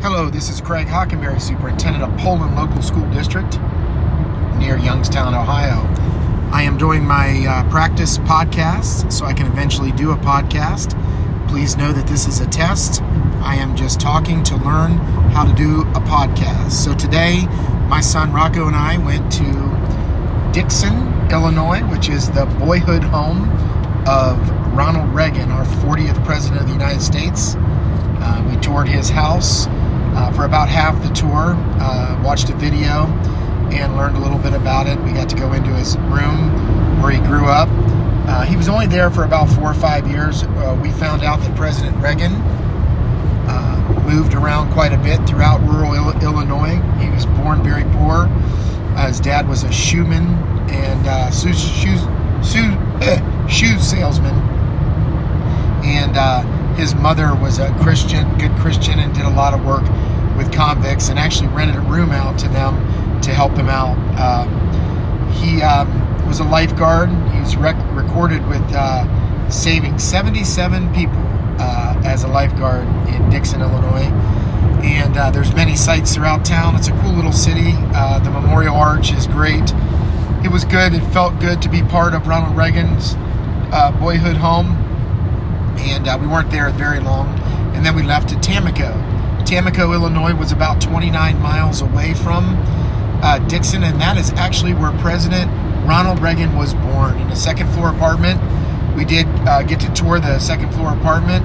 Hello, 0.00 0.30
this 0.30 0.48
is 0.48 0.60
Craig 0.60 0.86
Hockenberry, 0.86 1.40
Superintendent 1.40 2.04
of 2.04 2.16
Poland 2.20 2.54
Local 2.54 2.80
School 2.82 3.10
District 3.10 3.58
near 4.56 4.78
Youngstown, 4.78 5.34
Ohio. 5.34 5.82
I 6.52 6.62
am 6.62 6.78
doing 6.78 7.04
my 7.04 7.44
uh, 7.44 7.68
practice 7.68 8.16
podcast 8.18 9.12
so 9.12 9.26
I 9.26 9.32
can 9.32 9.46
eventually 9.48 9.90
do 9.90 10.12
a 10.12 10.16
podcast. 10.16 10.94
Please 11.48 11.76
know 11.76 11.92
that 11.92 12.06
this 12.06 12.28
is 12.28 12.38
a 12.38 12.46
test. 12.46 13.02
I 13.42 13.56
am 13.56 13.74
just 13.74 13.98
talking 13.98 14.44
to 14.44 14.56
learn 14.58 14.92
how 15.32 15.44
to 15.44 15.52
do 15.52 15.80
a 15.80 16.00
podcast. 16.00 16.70
So 16.70 16.94
today, 16.94 17.46
my 17.88 18.00
son 18.00 18.32
Rocco 18.32 18.68
and 18.68 18.76
I 18.76 18.98
went 18.98 19.32
to 19.32 20.52
Dixon, 20.52 21.28
Illinois, 21.32 21.80
which 21.90 22.08
is 22.08 22.30
the 22.30 22.46
boyhood 22.60 23.02
home 23.02 23.50
of 24.06 24.38
Ronald 24.76 25.12
Reagan, 25.12 25.50
our 25.50 25.64
40th 25.64 26.24
President 26.24 26.60
of 26.60 26.68
the 26.68 26.72
United 26.72 27.02
States. 27.02 27.56
Uh, 28.20 28.48
we 28.48 28.60
toured 28.60 28.88
his 28.88 29.10
house 29.10 29.66
uh, 30.18 30.32
for 30.32 30.44
about 30.44 30.68
half 30.68 31.00
the 31.02 31.08
tour, 31.14 31.54
uh, 31.80 32.20
watched 32.24 32.50
a 32.50 32.54
video, 32.56 33.06
and 33.70 33.96
learned 33.96 34.16
a 34.16 34.20
little 34.20 34.38
bit 34.38 34.52
about 34.52 34.88
it. 34.88 35.00
We 35.02 35.12
got 35.12 35.28
to 35.30 35.36
go 35.36 35.52
into 35.52 35.70
his 35.74 35.96
room 35.98 37.00
where 37.00 37.12
he 37.12 37.18
grew 37.20 37.46
up. 37.46 37.68
Uh, 38.26 38.42
he 38.42 38.56
was 38.56 38.68
only 38.68 38.86
there 38.88 39.10
for 39.10 39.22
about 39.24 39.48
four 39.48 39.70
or 39.70 39.74
five 39.74 40.08
years. 40.08 40.42
Uh, 40.42 40.78
we 40.82 40.90
found 40.90 41.22
out 41.22 41.38
that 41.40 41.54
President 41.56 41.96
Reagan 42.02 42.32
uh, 42.34 44.02
moved 44.06 44.34
around 44.34 44.72
quite 44.72 44.92
a 44.92 44.98
bit 44.98 45.24
throughout 45.28 45.60
rural 45.62 45.94
Il- 45.94 46.20
Illinois. 46.22 46.80
He 47.00 47.08
was 47.10 47.24
born 47.24 47.62
very 47.62 47.84
poor. 47.92 48.26
his 49.06 49.20
dad 49.20 49.48
was 49.48 49.62
a 49.62 49.68
shoeman 49.68 50.26
and 50.70 51.32
shoe, 51.32 51.54
shoe, 51.54 51.96
shoe, 52.42 53.48
shoe 53.48 53.78
salesman. 53.78 54.34
And 55.84 56.16
his 56.78 56.94
mother 56.94 57.34
was 57.34 57.58
a 57.58 57.74
Christian, 57.80 58.38
good 58.38 58.52
Christian, 58.52 59.00
and 59.00 59.12
did 59.12 59.24
a 59.24 59.30
lot 59.30 59.52
of 59.52 59.64
work 59.66 59.82
with 60.36 60.52
convicts 60.52 61.08
and 61.08 61.18
actually 61.18 61.48
rented 61.48 61.74
a 61.74 61.80
room 61.80 62.12
out 62.12 62.38
to 62.38 62.48
them 62.48 63.20
to 63.20 63.34
help 63.34 63.56
them 63.56 63.68
out. 63.68 63.98
Um, 64.16 65.32
he 65.32 65.60
um, 65.60 65.88
was 66.28 66.38
a 66.38 66.44
lifeguard. 66.44 67.10
He 67.32 67.40
was 67.40 67.56
rec- 67.56 67.84
recorded 67.90 68.46
with 68.46 68.62
uh, 68.72 69.50
saving 69.50 69.98
77 69.98 70.94
people 70.94 71.18
uh, 71.58 72.00
as 72.04 72.22
a 72.22 72.28
lifeguard 72.28 72.86
in 73.08 73.28
Dixon, 73.28 73.60
Illinois. 73.60 74.06
And 74.84 75.16
uh, 75.16 75.32
there's 75.32 75.52
many 75.54 75.74
sites 75.74 76.14
throughout 76.14 76.44
town. 76.44 76.76
It's 76.76 76.86
a 76.86 76.92
cool 77.02 77.12
little 77.12 77.32
city. 77.32 77.72
Uh, 77.74 78.20
the 78.20 78.30
Memorial 78.30 78.76
Arch 78.76 79.12
is 79.12 79.26
great. 79.26 79.72
It 80.44 80.52
was 80.52 80.64
good. 80.64 80.94
It 80.94 81.02
felt 81.12 81.40
good 81.40 81.60
to 81.62 81.68
be 81.68 81.82
part 81.82 82.14
of 82.14 82.28
Ronald 82.28 82.56
Reagan's 82.56 83.14
uh, 83.72 83.90
boyhood 83.98 84.36
home 84.36 84.87
and 85.78 86.08
uh, 86.08 86.18
we 86.20 86.26
weren't 86.26 86.50
there 86.50 86.70
very 86.70 87.00
long. 87.00 87.28
And 87.74 87.84
then 87.84 87.94
we 87.94 88.02
left 88.02 88.28
to 88.30 88.40
Tampico. 88.40 88.92
Tampico, 89.44 89.92
Illinois 89.92 90.34
was 90.34 90.52
about 90.52 90.80
29 90.80 91.40
miles 91.40 91.80
away 91.80 92.14
from 92.14 92.56
uh, 93.22 93.38
Dixon, 93.48 93.82
and 93.84 94.00
that 94.00 94.16
is 94.16 94.30
actually 94.32 94.74
where 94.74 94.92
President 94.98 95.50
Ronald 95.86 96.20
Reagan 96.20 96.56
was 96.56 96.74
born 96.74 97.18
in 97.18 97.28
a 97.28 97.36
second 97.36 97.70
floor 97.72 97.90
apartment. 97.90 98.40
We 98.96 99.04
did 99.04 99.26
uh, 99.48 99.62
get 99.62 99.80
to 99.80 99.92
tour 99.92 100.20
the 100.20 100.38
second 100.38 100.72
floor 100.74 100.92
apartment 100.92 101.44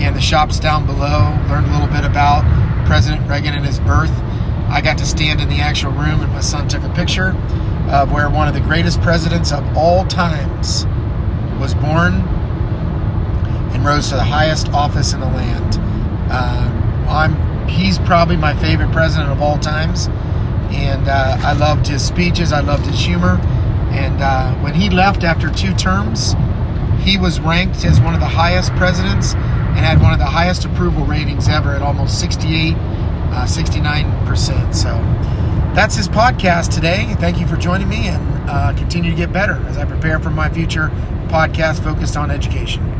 and 0.00 0.16
the 0.16 0.20
shops 0.20 0.58
down 0.58 0.86
below, 0.86 1.36
learned 1.48 1.66
a 1.66 1.72
little 1.72 1.88
bit 1.88 2.04
about 2.04 2.44
President 2.86 3.28
Reagan 3.28 3.54
and 3.54 3.64
his 3.64 3.78
birth. 3.80 4.10
I 4.68 4.80
got 4.80 4.98
to 4.98 5.06
stand 5.06 5.40
in 5.40 5.48
the 5.48 5.60
actual 5.60 5.92
room, 5.92 6.20
and 6.20 6.32
my 6.32 6.40
son 6.40 6.66
took 6.68 6.82
a 6.82 6.88
picture 6.90 7.28
of 7.90 8.10
where 8.10 8.28
one 8.28 8.48
of 8.48 8.54
the 8.54 8.60
greatest 8.60 9.00
presidents 9.02 9.52
of 9.52 9.76
all 9.76 10.04
times 10.06 10.86
was 11.60 11.74
born 11.74 12.22
rose 13.84 14.08
to 14.08 14.14
the 14.14 14.24
highest 14.24 14.68
office 14.70 15.12
in 15.12 15.20
the 15.20 15.26
land. 15.26 15.78
Uh, 16.30 17.06
I'm 17.08 17.68
he's 17.68 17.98
probably 17.98 18.36
my 18.36 18.54
favorite 18.56 18.92
president 18.92 19.30
of 19.30 19.42
all 19.42 19.58
times, 19.58 20.08
and 20.70 21.08
uh, 21.08 21.36
I 21.40 21.52
loved 21.52 21.86
his 21.86 22.04
speeches. 22.04 22.52
I 22.52 22.60
loved 22.60 22.86
his 22.86 22.98
humor, 23.00 23.38
and 23.92 24.20
uh, 24.20 24.54
when 24.56 24.74
he 24.74 24.90
left 24.90 25.22
after 25.22 25.50
two 25.50 25.74
terms, 25.74 26.34
he 27.02 27.18
was 27.18 27.40
ranked 27.40 27.84
as 27.84 28.00
one 28.00 28.14
of 28.14 28.20
the 28.20 28.26
highest 28.26 28.72
presidents 28.72 29.34
and 29.34 29.78
had 29.78 30.00
one 30.00 30.12
of 30.12 30.18
the 30.18 30.24
highest 30.24 30.64
approval 30.64 31.04
ratings 31.04 31.48
ever 31.48 31.74
at 31.74 31.82
almost 31.82 32.18
68, 32.20 32.76
69 33.46 34.26
percent. 34.26 34.74
So 34.74 34.90
that's 35.74 35.96
his 35.96 36.08
podcast 36.08 36.72
today. 36.72 37.14
Thank 37.18 37.38
you 37.38 37.46
for 37.46 37.56
joining 37.56 37.88
me, 37.88 38.08
and 38.08 38.48
uh, 38.48 38.72
continue 38.76 39.10
to 39.10 39.16
get 39.16 39.32
better 39.32 39.54
as 39.66 39.76
I 39.76 39.84
prepare 39.84 40.18
for 40.20 40.30
my 40.30 40.48
future 40.48 40.88
podcast 41.28 41.82
focused 41.82 42.16
on 42.16 42.30
education. 42.30 42.94